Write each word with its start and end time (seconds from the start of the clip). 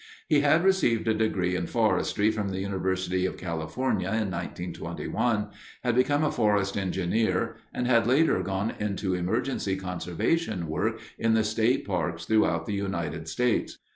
He 0.27 0.39
had 0.39 0.63
received 0.63 1.07
a 1.07 1.13
degree 1.13 1.55
in 1.55 1.67
forestry 1.67 2.31
from 2.31 2.49
the 2.49 2.59
University 2.59 3.27
of 3.27 3.37
California 3.37 4.07
in 4.07 4.31
1921, 4.31 5.49
had 5.83 5.93
become 5.95 6.23
a 6.23 6.31
forest 6.31 6.75
engineer, 6.75 7.57
and 7.71 7.85
had 7.85 8.07
later 8.07 8.41
gone 8.41 8.73
into 8.79 9.13
emergency 9.13 9.75
conservation 9.75 10.65
work 10.67 10.99
in 11.19 11.35
the 11.35 11.43
state 11.43 11.85
parks 11.85 12.25
throughout 12.25 12.65
the 12.65 12.73
United 12.73 13.27
States. 13.29 13.77